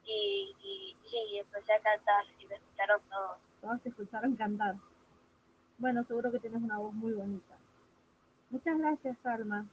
y, 0.05 0.55
y, 0.63 0.97
y 1.11 1.39
empecé 1.39 1.73
a 1.73 1.79
cantar 1.79 2.25
y 2.39 2.45
me 2.45 2.55
escucharon 2.55 3.01
todos. 3.09 3.37
Todos 3.61 3.81
te 3.81 3.89
escucharon 3.89 4.35
cantar. 4.35 4.75
Bueno, 5.77 6.03
seguro 6.05 6.31
que 6.31 6.39
tienes 6.39 6.61
una 6.61 6.77
voz 6.77 6.93
muy 6.93 7.13
bonita. 7.13 7.55
Muchas 8.49 8.77
gracias, 8.77 9.17
Alma. 9.25 9.65